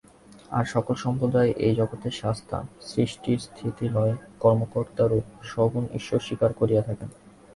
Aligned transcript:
আর 0.51 0.65
সকল 0.65 0.95
সম্প্রদায়ই 0.95 1.53
এই 1.57 1.75
জগতের 1.75 2.11
শাস্তা, 2.11 2.65
সৃষ্টিস্থিতিলয়-কর্তারূপ 2.81 5.23
সগুণ 5.43 5.87
ঈশ্বর 5.93 6.19
স্বীকার 6.19 6.53
করিয়া 6.53 6.81
থাকেন। 6.81 7.09